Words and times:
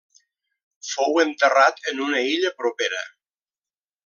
Fou 0.91 1.19
enterrat 1.25 1.79
en 1.93 2.01
una 2.09 2.25
illa 2.33 2.53
propera. 2.63 3.05